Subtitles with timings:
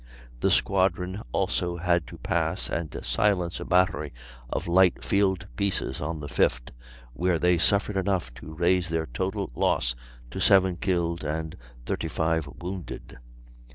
[0.39, 4.13] The squadron also had to pass and silence a battery
[4.49, 6.71] of light field pieces on the 5th,
[7.13, 9.95] where they suffered enough to raise their total loss
[10.31, 13.19] to seven killed and thirty five wounded.